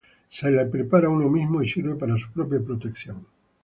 [0.35, 3.23] Se la prepara uno mismo y sirve para su propia protección.